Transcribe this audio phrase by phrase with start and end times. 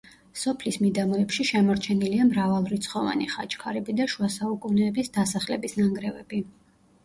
[0.43, 6.45] სოფლის მიდამოებში შემორჩენილია მრავალრიცხოვანი ხაჩქარები და შუა საუკუნეების დასახლების ნანგრევები.